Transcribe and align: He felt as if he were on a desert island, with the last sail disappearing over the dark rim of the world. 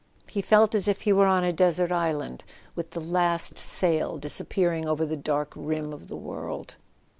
He 0.27 0.41
felt 0.41 0.73
as 0.73 0.87
if 0.87 1.01
he 1.01 1.13
were 1.13 1.27
on 1.27 1.43
a 1.43 1.53
desert 1.53 1.91
island, 1.91 2.43
with 2.73 2.89
the 2.89 2.99
last 2.99 3.59
sail 3.59 4.17
disappearing 4.17 4.89
over 4.89 5.05
the 5.05 5.15
dark 5.15 5.53
rim 5.55 5.93
of 5.93 6.07
the 6.07 6.17
world. 6.17 6.73